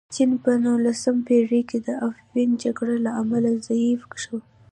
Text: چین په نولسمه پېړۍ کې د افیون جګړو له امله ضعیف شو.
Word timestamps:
چین 0.15 0.31
په 0.43 0.51
نولسمه 0.63 1.21
پېړۍ 1.27 1.61
کې 1.69 1.77
د 1.85 1.87
افیون 2.07 2.49
جګړو 2.63 2.95
له 3.05 3.11
امله 3.21 3.49
ضعیف 3.67 4.01
شو. 4.23 4.37